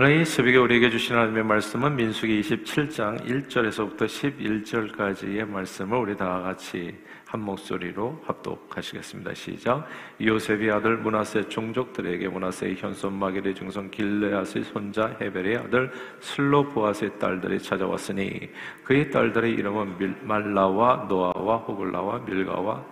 [0.00, 6.96] 오늘 이 새벽에 우리에게 주신 하나님의 말씀은 민수기 27장 1절에서부터 11절까지의 말씀을 우리 다 같이
[7.26, 9.34] 한 목소리로 합독하시겠습니다.
[9.34, 9.88] 시작.
[10.20, 18.52] 요셉의 아들 문하세 종족들에게 문하세의 현손 마게의 중성 길레앗의 손자 헤벨의 아들 슬로보아스의 딸들이 찾아왔으니
[18.84, 22.84] 그의 딸들의 이름은 말라와 노아와 호글라와 밀가와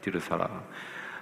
[0.00, 0.64] 디르사라.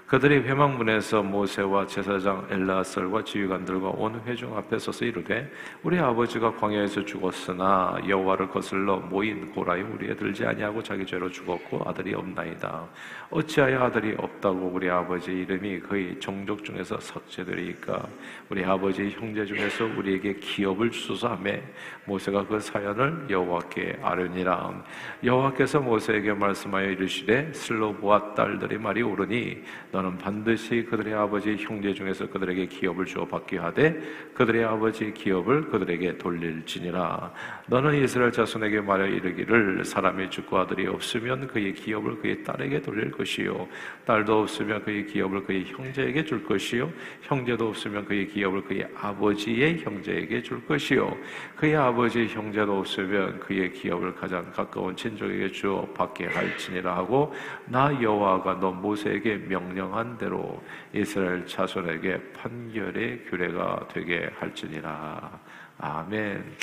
[0.06, 5.50] 그들이 회망문에서 모세와 제사장 엘라설과 지휘관들과 온 회중 앞에 서서 이르되
[5.82, 12.14] 우리 아버지가 광야에서 죽었으나 여호와를 거슬러 모인 고라에 우리에 들지 아니하고 자기 죄로 죽었고 아들이
[12.14, 12.84] 없나이다.
[13.30, 18.06] 어찌하여 아들이 없다고 우리 아버지 이름이 그의 종족 중에서 삭제되리까?
[18.48, 21.60] 우리 아버지 형제 중에서 우리에게 기업을 주소서 하매
[22.04, 24.84] 모세가 그 사연을 여호와께 아뢰니라.
[25.24, 29.64] 여호와께서 모세에게 말씀하여 이르시되 슬로보아 딸들이 말이 오르니
[29.96, 33.98] 너는 반드시 그들의 아버지 형제 중에서 그들에게 기업을 주어 받게 하되
[34.34, 37.32] 그들의 아버지 기업을 그들에게 돌릴지니라.
[37.68, 43.66] 너는 이스라엘 자손에게 말하여 이르기를 사람이 죽고 아들이 없으면 그의 기업을 그의 딸에게 돌릴 것이요.
[44.04, 46.92] 딸도 없으면 그의 기업을 그의 형제에게 줄 것이요.
[47.22, 51.16] 형제도 없으면 그의 기업을 그의 아버지의 형제에게 줄 것이요.
[51.56, 57.32] 그의 아버지 형제도 없으면 그의 기업을 가장 가까운 친족에게 주어 받게 할지니라 하고
[57.64, 65.40] 나 여호와가 너 모세에게 명령 명한 대로 이스라엘 자손에게 판결의 규례가 되게 할지니라.
[65.78, 66.56] 아멘.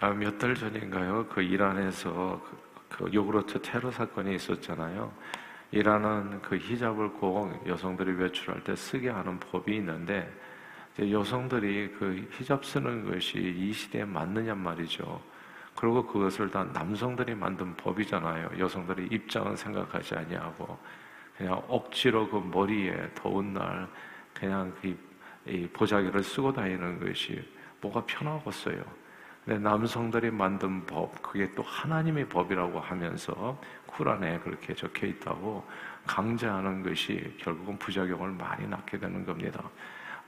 [0.00, 1.26] 아, 몇 달 전인가요?
[1.28, 2.42] 그 이란에서
[2.88, 5.12] 그, 그 요구르트 테러 사건이 있었잖아요.
[5.70, 10.30] 이란은 그 히잡을 꼭 여성들이 외출할 때 쓰게 하는 법이 있는데
[10.98, 15.31] 여성들이 그 히잡 쓰는 것이 이 시대에 맞느냐 말이죠.
[15.74, 18.58] 그리고 그것을 다 남성들이 만든 법이잖아요.
[18.58, 20.78] 여성들의 입장은 생각하지 아니하고
[21.36, 23.88] 그냥 억지로 그 머리에 더운 날
[24.34, 24.96] 그냥 그
[25.72, 27.42] 보자기를 쓰고 다니는 것이
[27.80, 28.82] 뭐가 편하겠어요.
[29.44, 35.66] 근데 남성들이 만든 법, 그게 또 하나님의 법이라고 하면서 쿠란에 그렇게 적혀 있다고
[36.06, 39.62] 강제하는 것이 결국은 부작용을 많이 낳게 되는 겁니다.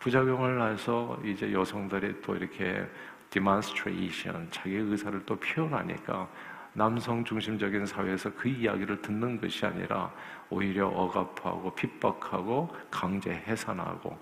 [0.00, 2.84] 부작용을 낳아서 이제 여성들이 또 이렇게
[3.34, 6.28] demonstration, 자기의 의사를 또 표현하니까
[6.72, 10.12] 남성 중심적인 사회에서 그 이야기를 듣는 것이 아니라
[10.48, 14.16] 오히려 억압하고 핍박하고 강제 해산하고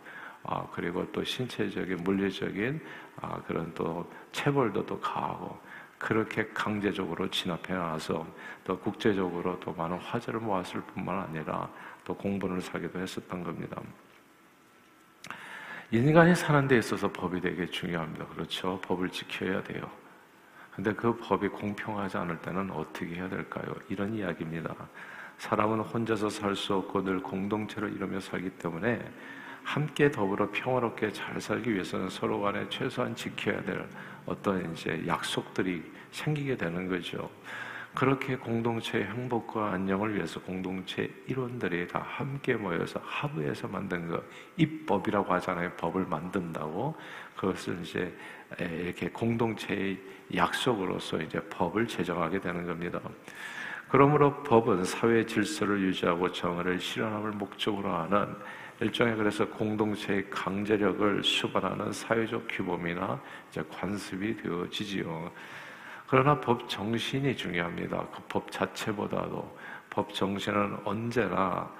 [0.44, 2.80] 아, 그리고 또 신체적인 물리적인
[3.20, 5.58] 아, 그런 또 체벌도 또 가하고
[5.98, 8.26] 그렇게 강제적으로 진압해 놔서
[8.64, 11.70] 또 국제적으로 또 많은 화제를 모았을 뿐만 아니라
[12.04, 13.80] 또 공분을 사기도 했었던 겁니다.
[15.92, 18.24] 인간이 사는 데 있어서 법이 되게 중요합니다.
[18.28, 18.80] 그렇죠?
[18.80, 19.90] 법을 지켜야 돼요.
[20.74, 23.74] 근데 그 법이 공평하지 않을 때는 어떻게 해야 될까요?
[23.90, 24.74] 이런 이야기입니다.
[25.36, 29.02] 사람은 혼자서 살 수 없고 늘 공동체로 이루며 살기 때문에
[29.64, 33.86] 함께 더불어 평화롭게 잘 살기 위해서는 서로 간에 최소한 지켜야 될
[34.24, 37.28] 어떤 이제 약속들이 생기게 되는 거죠.
[37.94, 44.22] 그렇게 공동체의 행복과 안녕을 위해서 공동체 일원들이 다 함께 모여서 합의해서 만든 거
[44.56, 45.72] 입법이라고 하잖아요.
[45.72, 46.96] 법을 만든다고
[47.36, 48.16] 그것을 이제
[48.58, 49.98] 이렇게 공동체의
[50.34, 52.98] 약속으로서 이제 법을 제정하게 되는 겁니다.
[53.90, 58.34] 그러므로 법은 사회 질서를 유지하고 정의를 실현함을 목적으로 하는
[58.80, 63.20] 일종의 그래서 공동체의 강제력을 수반하는 사회적 규범이나
[63.50, 65.30] 이제 관습이 되어지지요.
[66.12, 68.06] 그러나 법 정신이 중요합니다.
[68.08, 69.58] 그 법 자체보다도
[69.88, 71.70] 법 정신은 언제나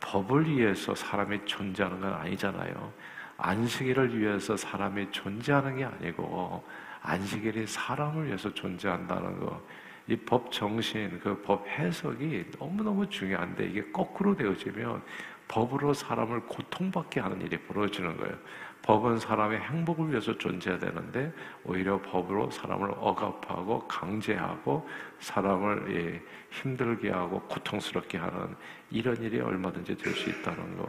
[0.00, 2.92] 법을 위해서 사람이 존재하는 건 아니잖아요.
[3.38, 6.62] 안식일을 위해서 사람이 존재하는 게 아니고
[7.02, 9.60] 안식일이 사람을 위해서 존재한다는 거.
[10.08, 15.02] 이 법 정신, 그 법 해석이 너무너무 중요한데 이게 거꾸로 되어지면
[15.48, 18.36] 법으로 사람을 고통받게 하는 일이 벌어지는 거예요.
[18.82, 21.32] 법은 사람의 행복을 위해서 존재해야 되는데
[21.64, 24.88] 오히려 법으로 사람을 억압하고 강제하고
[25.20, 28.54] 사람을 예, 힘들게 하고 고통스럽게 하는
[28.90, 30.88] 이런 일이 얼마든지 될 수 있다는 것.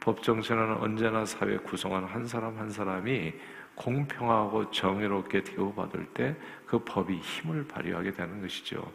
[0.00, 3.32] 법 정신은 언제나 사회 구성원 한 사람 한 사람이
[3.74, 6.36] 공평하고 정의롭게 대우받을 때
[6.66, 8.90] 그 법이 힘을 발휘하게 되는 것이죠.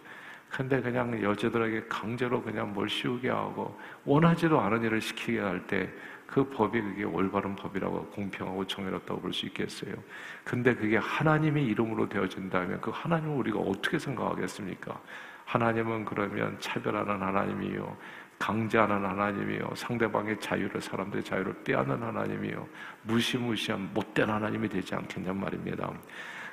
[0.49, 5.89] 근데 그냥 여자들에게 강제로 그냥 뭘 씌우게 하고 원하지도 않은 일을 시키게 할 때
[6.29, 9.95] 그 법이 그게 올바른 법이라고 공평하고 정의롭다고 볼 수 있겠어요.
[10.43, 14.99] 근데 그게 하나님의 이름으로 되어진다면 그 하나님을 우리가 어떻게 생각하겠습니까?
[15.45, 17.97] 하나님은 그러면 차별하는 하나님이요.
[18.37, 19.71] 강제하는 하나님이요.
[19.75, 22.67] 상대방의 자유를, 사람들의 자유를 빼앗는 하나님이요.
[23.03, 25.91] 무시무시한 못된 하나님이 되지 않겠냔 말입니다.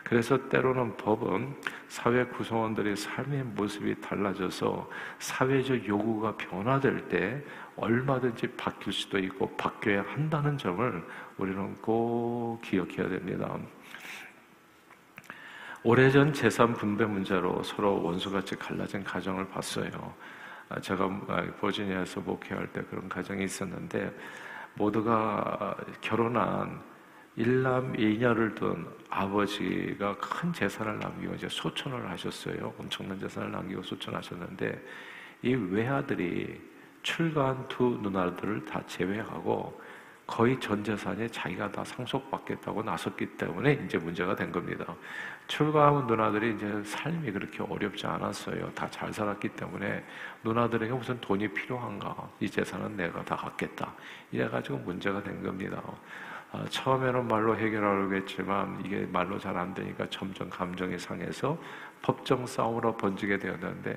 [0.08, 1.56] 그래서 때로는 법은
[1.88, 4.88] 사회 구성원들의 삶의 모습이 달라져서
[5.19, 7.43] 사회적 요구가 변화될 때
[7.75, 11.05] 얼마든지 바뀔 수도 있고 바뀌어야 한다는 점을
[11.38, 13.58] 우리는 꼭 기억해야 됩니다.
[15.82, 20.14] 오래전 재산 분배 문제로 서로 원수같이 갈라진 가정을 봤어요.
[20.69, 21.08] 아, 제가
[21.61, 24.17] 버지니아에서 목회할 때 그런 가정이 있었는데
[24.75, 26.81] 모두가 결혼한
[27.37, 32.73] 일남 이녀를 둔 아버지가 큰 재산을 남기고 이제 소천을 하셨어요.
[32.79, 34.83] 엄청난 재산을 남기고 소천하셨는데
[35.43, 36.61] 이 외아들이
[37.03, 39.81] 출가한 두 누나들을 다 제외하고
[40.27, 44.85] 거의 전 재산이 자기가 다 상속받겠다고 나섰기 때문에 이제 문제가 된 겁니다.
[45.47, 48.73] 출가한 누나들이 이제 삶이 그렇게 어렵지 않았어요.
[48.75, 50.05] 다 잘 살았기 때문에
[50.43, 52.29] 누나들에게 무슨 돈이 필요한가?
[52.41, 53.94] 이 재산은 내가 다 갖겠다.
[54.32, 55.81] 이래가지고 문제가 된 겁니다.
[56.56, 61.58] 아, 처음에는 말로 해결하려고 했지만 이게 말로 잘 안 되니까 점점 감정이 상해서
[62.03, 63.97] 법정 싸움으로 번지게 되었는데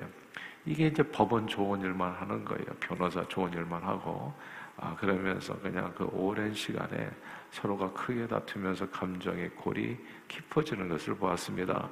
[0.66, 2.64] 이게 이제 법원 좋은 일만 하는 거예요.
[2.78, 4.32] 변호사 좋은 일만 하고
[4.76, 7.10] 아, 그러면서 그냥 그 오랜 시간에
[7.50, 9.96] 서로가 크게 다투면서 감정의 골이
[10.28, 11.88] 깊어지는 것을 보았습니다.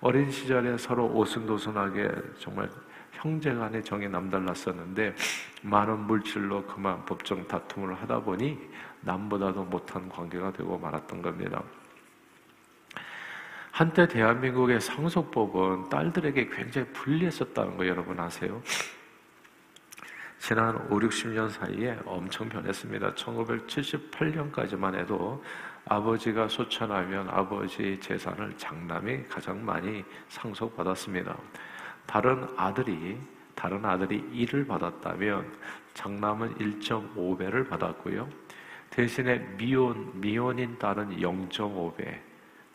[0.00, 2.68] 어린 시절에 서로 오순도순하게 정말
[3.12, 5.14] 형제 간의 정이 남달랐었는데
[5.62, 8.58] 많은 물질로 그만 법정 다툼을 하다 보니
[9.02, 11.62] 남보다도 못한 관계가 되고 말았던 겁니다.
[13.70, 18.62] 한때 대한민국의 상속법은 딸들에게 굉장히 불리했었다는 거 여러분 아세요?
[20.38, 23.14] 지난 5, 60년 사이에 엄청 변했습니다.
[23.14, 25.42] 1978년까지만 해도
[25.86, 31.36] 아버지가 소천하면 아버지 재산을 장남이 가장 많이 상속받았습니다.
[32.12, 33.16] 다른 아들이
[33.54, 35.50] 다른 아들이 1을 받았다면
[35.94, 38.28] 장남은 1.5배를 받았고요.
[38.90, 42.18] 대신에 미혼 미혼인 딸은 0.5배,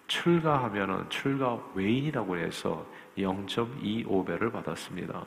[0.08, 2.84] 출가하면은 출가 외인이라고 해서
[3.16, 5.24] 0.25배를 받았습니다.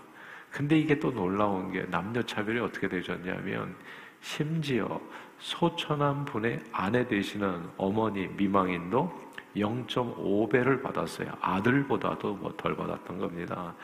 [0.50, 3.76] 근데 이게 또 놀라운 게 남녀 차별이 어떻게 되셨냐면
[4.20, 5.00] 심지어
[5.38, 11.32] 소천한 분의 아내 되시는 어머니 미망인도 0.5배를 받았어요.
[11.40, 13.74] 아들보다도 뭐 덜 받았던 겁니다.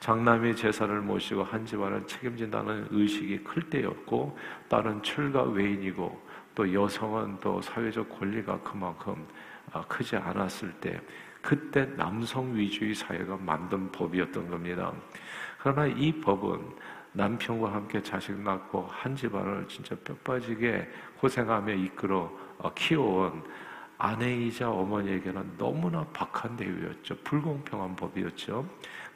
[0.00, 4.36] 장남이 제사를 모시고 한 집안을 책임진다는 의식이 클 때였고
[4.68, 6.20] 딸은 출가 외인이고
[6.54, 9.26] 또 여성은 또 사회적 권리가 그만큼
[9.72, 11.00] 아, 크지 않았을 때
[11.42, 14.92] 그때 남성 위주의 사회가 만든 법이었던 겁니다.
[15.58, 16.60] 그러나 이 법은
[17.12, 20.88] 남편과 함께 자식 낳고 한 집안을 진짜 뼈 빠지게
[21.18, 23.42] 고생하며 이끌어 어, 키워온
[23.98, 27.16] 아내이자 어머니에게는 너무나 박한 대우였죠.
[27.22, 28.66] 불공평한 법이었죠.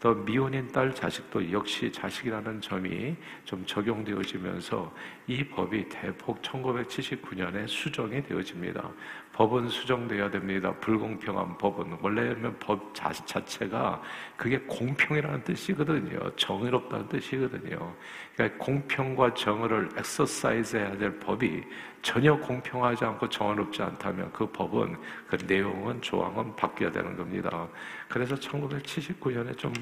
[0.04, 3.16] 또 미혼인 딸 자식도 역시 자식이라는 점이
[3.46, 4.94] 좀 적용되어지면서
[5.26, 8.91] 이 법이 대폭 1979년에 수정이 되어집니다.
[9.32, 10.73] 법은 수정되어야 됩니다.
[10.81, 14.03] 불공평한 법은 원래는 법 자체가
[14.37, 16.37] 그게 공평이라는 뜻이거든요.
[16.37, 17.94] 정의롭다는 뜻이거든요.
[18.37, 21.65] 그러니까 공평과 정의를 엑서사이즈 해야 될 법이
[22.03, 27.67] 전혀 공평하지 않고 정의롭지 않다면 그 법은 그 내용은 조항은 바뀌어야 되는 겁니다.
[28.09, 29.73] 그래서 1979년에 좀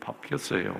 [0.00, 0.74] 바뀌었어요.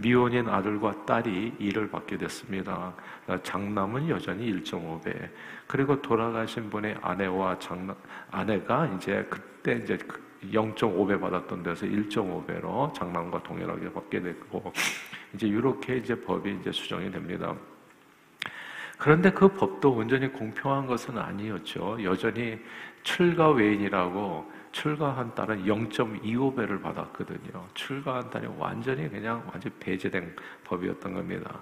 [0.00, 2.94] 미혼인 아들과 딸이 일을 받게 됐습니다.
[3.42, 5.28] 장남은 여전히 1.5배.
[5.66, 7.96] 그리고 돌아가신 분의 아내와 장남,
[8.30, 9.98] 아내가 이제 그때 이제
[10.52, 14.72] 0.5배 그 받았던 데서 1.5배로 장남과 동일하게 받게 됐고,
[15.34, 17.54] 이제 이렇게 이제 법이 이제 수정이 됩니다.
[18.98, 21.98] 그런데 그 법도 온전히 공평한 것은 아니었죠.
[22.02, 22.58] 여전히
[23.02, 27.66] 출가 외인이라고 출가한 딸은 0.25배를 받았거든요.
[27.74, 31.60] 출가한 딸이 완전히 그냥 완전 배제된 법이었던 겁니다.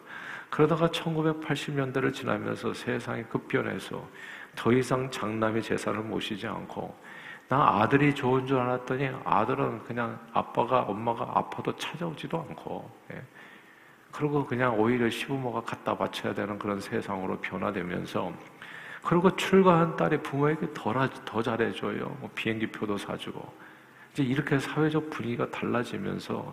[0.50, 4.06] 그러다가 1980년대를 지나면서 세상이 급변해서
[4.54, 6.94] 더 이상 장남의 재산을 모시지 않고
[7.48, 13.22] 나 아들이 좋은 줄 알았더니 아들은 그냥 아빠가 엄마가 아파도 찾아오지도 않고 예.
[14.12, 18.30] 그리고 그냥 오히려 시부모가 갖다 바쳐야 되는 그런 세상으로 변화되면서
[19.06, 20.92] 그리고 출가한 딸이 부모에게 더,
[21.24, 22.16] 더 잘해줘요.
[22.18, 23.40] 뭐 비행기 표도 사주고.
[24.12, 26.52] 이제 이렇게 사회적 분위기가 달라지면서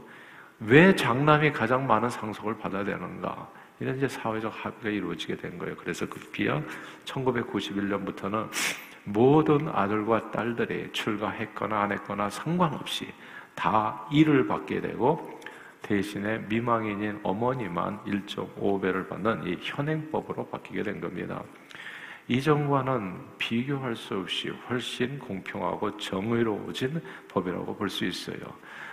[0.60, 3.50] 왜 장남이 가장 많은 상속을 받아야 되는가?
[3.80, 5.76] 이런 이제 사회적 합의가 이루어지게 된 거예요.
[5.76, 6.62] 그래서 급기야
[7.06, 8.48] 1991년부터는
[9.06, 13.12] 모든 아들과 딸들이 출가했거나 안 했거나 상관없이
[13.56, 15.40] 다 일을 받게 되고
[15.82, 21.44] 대신에 미망인인 어머니만 1.5배를 받는 이 현행법으로 바뀌게 된 겁니다.
[22.28, 28.38] 이전과는 비교할 수 없이 훨씬 공평하고 정의로워진 법이라고 볼 수 있어요.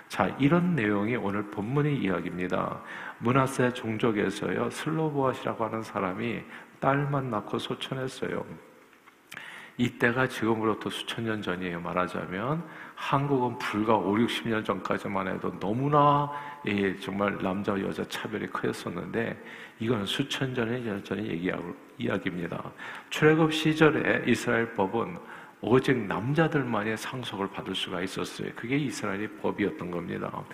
[0.09, 2.83] 자, 이런 내용이 오늘 본문의 이야기입니다.
[3.19, 6.43] 문하세 종족에서요, 슬로보아시라고 하는 사람이
[6.81, 8.45] 딸만 낳고 소천했어요.
[9.77, 11.81] 이때가 지금으로부터 수천 년 전이에요.
[11.81, 12.65] 말하자면
[12.97, 16.31] 한국은 불과 5, 60년 전까지만 해도 너무나
[16.67, 19.43] 예, 정말 남자 여자 차별이 크였었는데
[19.79, 22.73] 이건 수천 년의 전의 얘기하고 이야기입니다.
[23.11, 25.19] 출애굽 시절에 이스라엘 법은
[25.61, 28.50] 오직 남자들만의 상속을 받을 수가 있었어요.
[28.57, 30.45] 그게 이스라엘의 법이었던 겁니다.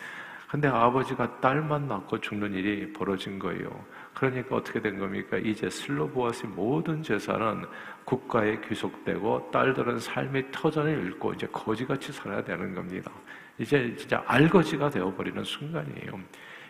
[0.48, 3.84] 근데 아버지가 딸만 낳고 죽는 일이 벌어진 거예요.
[4.14, 5.36] 그러니까 어떻게 된 겁니까?
[5.38, 7.66] 이제 슬로보아스의 모든 재산은
[8.04, 13.10] 국가에 귀속되고 딸들은 삶의 터전을 잃고 이제 거지같이 살아야 되는 겁니다.
[13.58, 16.20] 이제 진짜 알거지가 되어버리는 순간이에요.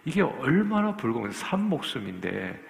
[0.04, 2.62] 이게 얼마나 불공평, 산 목숨인데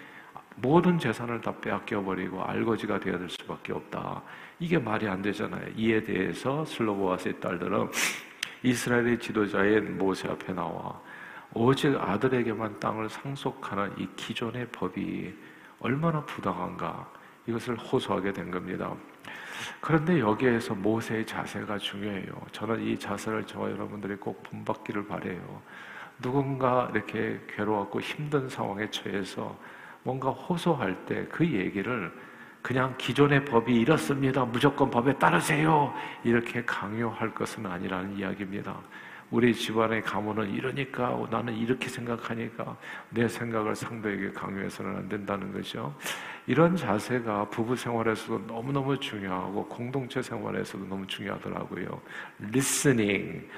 [0.57, 4.23] 모든 재산을 다 빼앗겨버리고 알거지가 되어야 될 수밖에 없다.
[4.59, 5.69] 이게 말이 안 되잖아요.
[5.77, 7.91] 이에 대해서 슬로보아스의 딸들은
[8.63, 11.01] 이스라엘의 지도자인 모세 앞에 나와
[11.53, 15.35] 오직 아들에게만 땅을 상속하는 이 기존의 법이
[15.81, 17.11] 얼마나 부당한가
[17.47, 18.95] 이것을 호소하게 된 겁니다.
[19.81, 22.33] 그런데 여기에서 모세의 자세가 중요해요.
[22.53, 25.63] 저는 이 자세를 저와 여러분들이 꼭 본받기를 바래요.
[26.21, 29.57] 누군가 이렇게 괴로웠고 힘든 상황에 처해서
[30.07, 32.13] 뭔가 호소할 때 그 얘기를
[32.63, 34.45] 그냥 기존의 법이 이렇습니다.
[34.45, 35.93] 무조건 법에 따르세요.
[36.25, 38.77] 이렇게 강요할 것은 아니라는 이야기입니다.
[39.31, 42.77] 우리 집안의 가문은 이러니까 나는 이렇게 생각하니까
[43.11, 45.93] 내 생각을 상대에게 강요해서는 안 된다는 거죠.
[46.47, 52.01] 이런 자세가 부부 생활에서도 너무너무 중요하고 공동체 생활에서도 너무 중요하더라고요.
[52.53, 53.49] listening,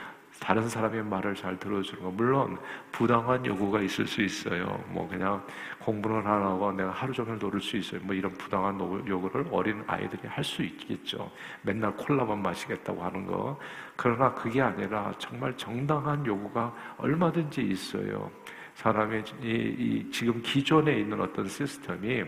[0.40, 2.10] 다른 사람의 말을 잘 들어주는 거.
[2.10, 2.58] 물론
[2.92, 4.82] 부당한 요구가 있을 수 있어요.
[4.88, 5.44] 뭐 그냥
[5.80, 8.00] 공부는 안 하고 내가 하루 종일 놀을 수 있어요.
[8.04, 11.30] 뭐 이런 부당한 요구를 어린 아이들이 할 수 있겠죠.
[11.62, 13.58] 맨날 콜라만 마시겠다고 하는 거.
[13.96, 18.30] 그러나 그게 아니라 정말 정당한 요구가 얼마든지 있어요.
[18.74, 22.24] 사람의 이, 이 지금 기존에 있는 어떤 시스템이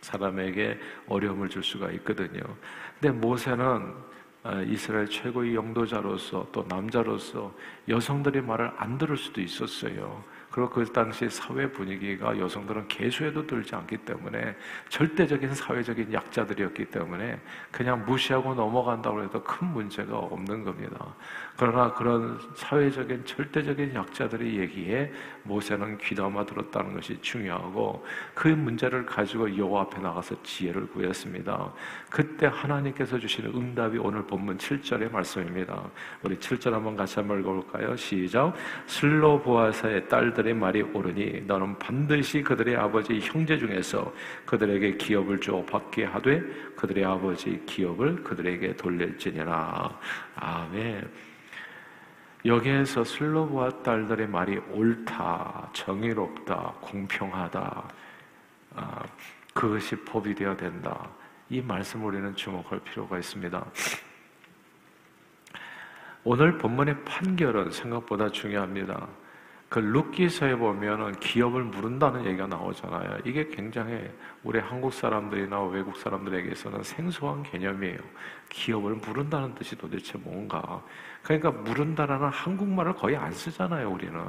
[0.00, 2.40] 사람에게 어려움을 줄 수가 있거든요.
[2.98, 4.09] 근데 모세는 아,
[4.68, 7.52] 이스라엘 최고의 영도자로서 또 남자로서
[7.88, 10.24] 여성들의 말을 안 들을 수도 있었어요.
[10.50, 14.56] 그리고 그 당시 사회 분위기가 여성들은 개수에도 들지 않기 때문에
[14.88, 17.40] 절대적인 사회적인 약자들이었기 때문에
[17.70, 21.14] 그냥 무시하고 넘어간다고 해도 큰 문제가 없는 겁니다.
[21.56, 25.12] 그러나 그런 사회적인 절대적인 약자들의 얘기에
[25.44, 28.04] 모세는 귀담아 들었다는 것이 중요하고
[28.34, 31.72] 그 문제를 가지고 여호와 앞에 나가서 지혜를 구했습니다.
[32.10, 35.90] 그때 하나님께서 주시는 응답이 오늘 본문 7절의 말씀입니다.
[36.22, 37.94] 우리 7절 한번 같이 한번 읽어볼까요?
[37.94, 38.54] 시작.
[38.86, 44.12] 슬로보아사의 딸들 의 말이 옳으니 너는 반드시 그들의 아버지 형제 중에서
[44.46, 46.40] 그들에게 기업을 줘 받게 하되
[46.76, 49.98] 그들의 아버지 기업을 그들에게 돌릴지니라.
[50.36, 51.10] 아멘.
[52.44, 57.88] 여기에서 슬로보아 딸들의 말이 옳다, 정의롭다, 공평하다,
[58.76, 59.02] 아,
[59.52, 61.08] 그것이 법이 되어야 된다.
[61.50, 63.64] 이 말씀 우리는 주목할 필요가 있습니다.
[66.22, 69.08] 오늘 본문의 판결은 생각보다 중요합니다.
[69.70, 73.18] 그 룻기서에 보면은 기업을 물은다는 얘기가 나오잖아요.
[73.24, 74.10] 이게 굉장히
[74.42, 77.98] 우리 한국 사람들이나 외국 사람들에게서는 생소한 개념이에요.
[78.48, 80.82] 기업을 물은다는 뜻이 도대체 뭔가.
[81.22, 84.20] 그러니까 물은다라는 한국말을 거의 안 쓰잖아요, 우리는.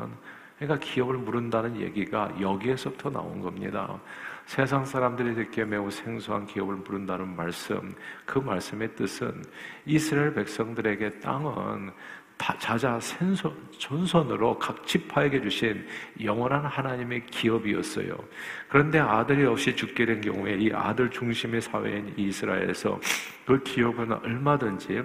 [0.60, 4.00] 그러니까 기업을 물은다는 얘기가 여기에서부터 나온 겁니다.
[4.46, 7.96] 세상 사람들이 듣기에 매우 생소한 기업을 물은다는 말씀,
[8.26, 9.44] 그 말씀의 뜻은
[9.88, 11.92] 이스라엘 백성들에게 땅은
[12.60, 15.86] 자자 생선, 전선으로 각 지파에게 주신
[16.24, 18.18] 영원한 하나님의 기업이었어요.
[18.68, 23.00] 그런데 아들이 없이 죽게 된 경우에 이 아들 중심의 사회인 이스라엘에서
[23.46, 25.04] 그 기업은 얼마든지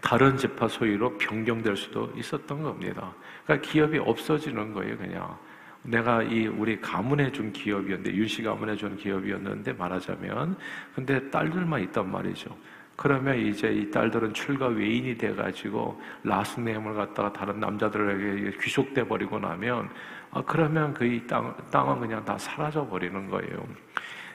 [0.00, 3.12] 다른 지파 소유로 변경될 수도 있었던 겁니다.
[3.44, 5.36] 그러니까 기업이 없어지는 거예요, 그냥.
[5.82, 10.56] 내가 이 우리 가문에 준 기업이었는데, 윤씨 가문에 준 기업이었는데 말하자면,
[10.94, 12.56] 근데 딸들만 있단 말이죠.
[12.98, 19.88] 그러면 이제 이 딸들은 출가 외인이 돼가지고 라스네임을 갖다가 다른 남자들에게 귀속돼 버리고 나면
[20.32, 23.68] 아, 그러면 그 이 땅, 땅은 그냥 다 사라져 버리는 거예요.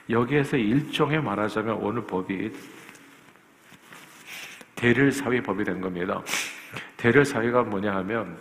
[0.08, 2.52] 여기에서 일종의 말하자면 오늘 법이
[4.74, 6.22] 데릴사위 법이 된 겁니다.
[6.96, 8.34] 데릴사위가 뭐냐 하면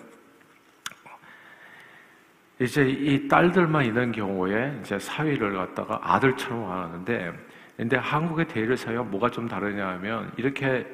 [2.62, 7.34] 이제 이 딸들만 있는 경우에 이제 사위를 갖다가 아들처럼 하는데
[7.78, 10.86] 근데 한국의 데릴사위와 뭐가 좀 다르냐 하면 이렇게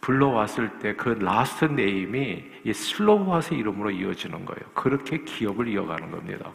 [0.00, 4.70] 불러왔을 때 그 last name이 이 슬로브핫 이름으로 이어지는 거예요.
[4.74, 6.52] 그렇게 기업을 이어가는 겁니다.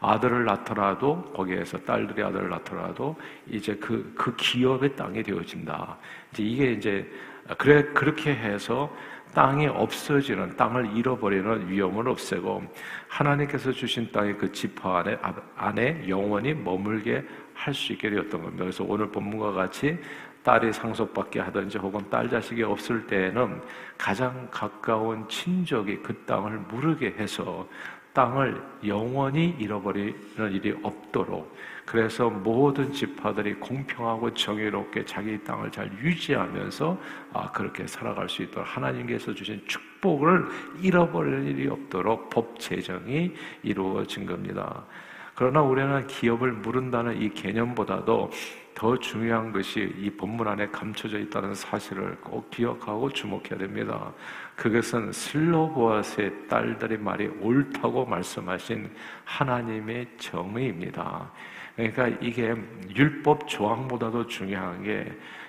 [0.00, 3.16] 아들을 낳더라도 거기에서 딸들이 아들을 낳더라도
[3.48, 5.96] 이제 그, 그 기업의 땅이 되어진다.
[6.32, 7.10] 이제 이게 이제
[7.58, 8.94] 그래 그렇게 해서
[9.36, 12.62] 땅이 없어지는 땅을 잃어버리는 위험을 없애고
[13.06, 15.18] 하나님께서 주신 땅의 그 지파 안에
[15.56, 18.64] 안에 영원히 머물게 할 수 있게 되었던 겁니다.
[18.64, 19.98] 그래서 오늘 본문과 같이
[20.42, 23.60] 딸이 상속받게 하든지 혹은 딸 자식이 없을 때에는
[23.98, 27.68] 가장 가까운 친족이 그 땅을 무르게 해서
[28.14, 31.54] 땅을 영원히 잃어버리는 일이 없도록
[31.86, 36.98] 그래서 모든 지파들이 공평하고 정의롭게 자기 땅을 잘 유지하면서
[37.32, 40.46] 아 그렇게 살아갈 수 있도록 하나님께서 주신 축복을
[40.82, 44.84] 잃어버릴 일이 없도록 법 제정이 이루어진 겁니다.
[45.36, 48.30] 그러나 우리는 기업을 물은다는 이 개념보다도
[48.74, 54.12] 더 중요한 것이 이 본문 안에 감춰져 있다는 사실을 꼭 기억하고 주목해야 됩니다.
[54.56, 58.90] 그것은 슬로보아스의 딸들의 말이 옳다고 말씀하신
[59.24, 61.30] 하나님의 정의입니다.
[61.76, 62.54] 그러니까 이게
[62.94, 65.06] 율법 조항보다도 중요한 게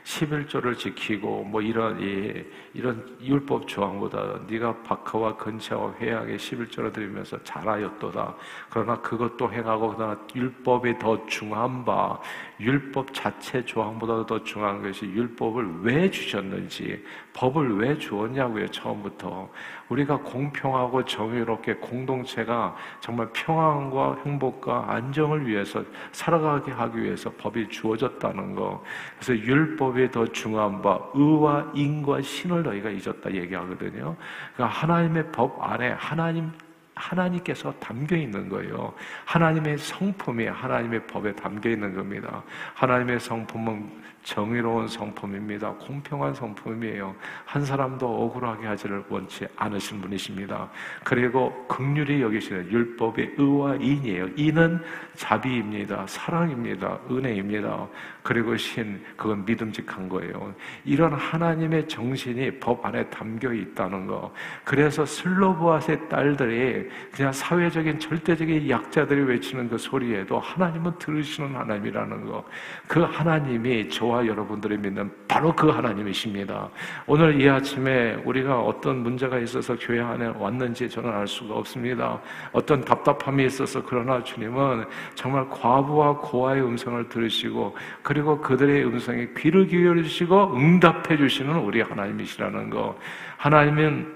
[0.07, 8.35] 11조를 지키고 뭐 이런 이 이런 율법 조항보다 네가 박하와 근처와 회양에 11조를 드리면서 잘하였도다.
[8.69, 12.19] 그러나 그것도 행하고 그러나 율법이 더 중한 바
[12.59, 19.49] 율법 자체 조항보다도 더 중요한 것이 율법을 왜 주셨는지 법을 왜 주었냐고요 처음부터
[19.89, 28.83] 우리가 공평하고 정의롭게 공동체가 정말 평안과 행복과 안정을 위해서 살아가게 하기 위해서 법이 주어졌다는 거
[29.19, 34.15] 그래서 율법 이더 중요한 바 의와 인과 신을 너희가 잊었다 얘기하거든요.
[34.53, 36.51] 그러니까 하나님의 법 안에 하나님
[36.97, 38.93] 하나님께서 담겨 있는 거예요.
[39.25, 42.43] 하나님의 성품이 하나님의 법에 담겨 있는 겁니다.
[42.73, 45.71] 하나님의 성품은 정의로운 성품입니다.
[45.75, 47.15] 공평한 성품이에요.
[47.45, 50.69] 한 사람도 억울하게 하지를 원치 않으신 분이십니다.
[51.05, 54.27] 그리고 극률이 여기시는 율법의 의와 인이에요.
[54.35, 54.83] 인은
[55.15, 56.05] 자비입니다.
[56.07, 56.99] 사랑입니다.
[57.09, 57.87] 은혜입니다.
[58.21, 60.53] 그리고 신, 그건 믿음직한 거예요.
[60.83, 64.33] 이런 하나님의 정신이 법 안에 담겨 있다는 거.
[64.65, 72.43] 그래서 슬로보아스의 딸들이 그냥 사회적인 절대적인 약자들이 외치는 그 소리에도 하나님은 들으시는 하나님이라는 거.
[72.87, 76.69] 그 하나님이 저와 여러분들이 믿는 바로 그 하나님이십니다.
[77.05, 82.19] 오늘 이 아침에 우리가 어떤 문제가 있어서 교회 안에 왔는지 저는 알 수가 없습니다.
[82.51, 90.55] 어떤 답답함이 있어서 그러나 주님은 정말 과부와 고아의 음성을 들으시고 그리고 그들의 음성에 귀를 기울이시고
[90.55, 92.97] 응답해 주시는 우리 하나님이시라는 거.
[93.37, 94.15] 하나님은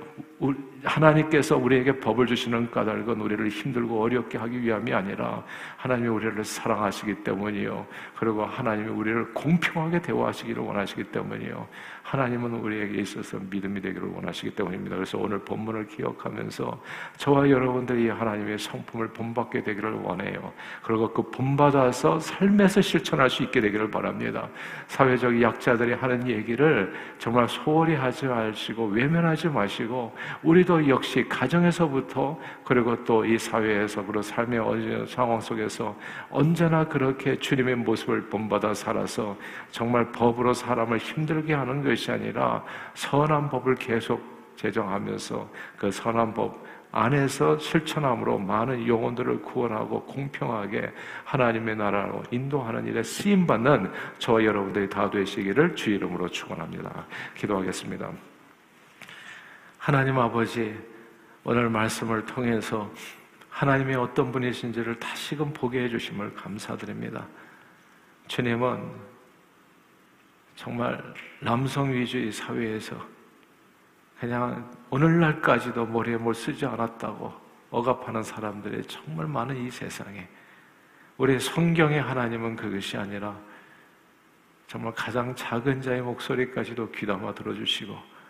[0.84, 5.44] 하나님께서 우리에게 법을 주시는 까닭은 우리를 힘들고 어렵게 하기 위함이 아니라
[5.78, 7.86] 하나님이 우리를 사랑하시기 때문이요.
[8.18, 11.68] 그리고 하나님이 우리를 공평하게 대우하시기를 원하시기 때문이요.
[12.04, 14.96] 하나님은 우리에게 있어서 믿음이 되기를 원하시기 때문입니다.
[14.96, 16.82] 그래서 오늘 본문을 기억하면서
[17.18, 20.52] 저와 여러분들이 하나님의 성품을 본받게 되기를 원해요.
[20.82, 24.50] 그리고 그 본받아서 삶에서 실천할 수 있게 되기를 바랍니다.
[24.88, 30.14] 사회적 약자들이 하는 얘기를 정말 소홀히 하지 마시고 외면하지 마시고
[30.44, 35.96] 우리도 역시 가정에서부터 그리고 또 이 사회에서 그리고 삶의 상황 속에서
[36.30, 39.38] 언제나 그렇게 주님의 모습을 본받아 살아서
[39.70, 42.64] 정말 법으로 사람을 힘들게 하는 것이 아니라
[42.94, 44.22] 선한 법을 계속
[44.56, 50.92] 제정하면서 그 선한 법 안에서 실천함으로 많은 영혼들을 구원하고 공평하게
[51.24, 57.06] 하나님의 나라로 인도하는 일에 쓰임 받는 저와 여러분들이 다 되시기를 주 이름으로 축원합니다.
[57.36, 58.31] 기도하겠습니다.
[59.82, 60.80] 하나님 아버지,
[61.44, 62.88] 오늘 말씀을 통해서
[63.50, 67.26] 하나님이 어떤 분이신지를 다시금 보게 해주심을 감사드립니다.
[68.28, 68.92] 주님은
[70.56, 71.04] 정말
[71.40, 72.96] 남성 위주의 사회에서
[74.20, 77.34] 그냥 오늘날까지도 머리에 뭘 쓰지 않았다고
[77.72, 80.28] 억압하는 사람들이 정말 많은 이 세상에
[81.18, 83.36] 우리 성경의 하나님은 그것이 아니라
[84.68, 88.21] 정말 가장 작은 자의 목소리까지도 귀담아 들어주시고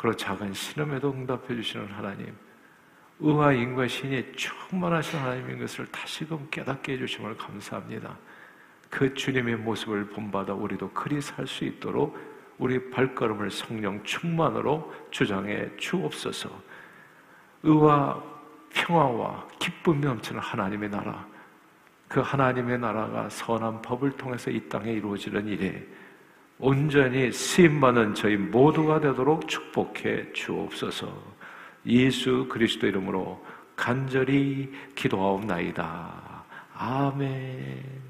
[0.00, 2.34] 그리고 작은 신음에도 응답해 주시는 하나님,
[3.18, 8.16] 의와 인과 신이 충만하신 하나님인 것을 다시금 깨닫게 해주심을 감사합니다.
[8.88, 12.16] 그 주님의 모습을 본받아 우리도 그리 살 수 있도록
[12.56, 16.48] 우리 발걸음을 성령 충만으로 주장해 주옵소서.
[17.62, 18.24] 의와
[18.70, 21.26] 평화와 기쁨이 넘치는 하나님의 나라,
[22.08, 25.86] 그 하나님의 나라가 선한 법을 통해서 이 땅에 이루어지는 일에
[26.60, 31.10] 온전히 쓰임받는 저희 모두가 되도록 축복해 주옵소서.
[31.86, 33.42] 예수 그리스도 이름으로
[33.74, 36.44] 간절히 기도하옵나이다.
[36.74, 38.09] 아멘.